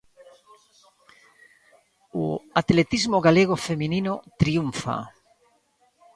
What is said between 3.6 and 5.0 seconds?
feminino triunfa.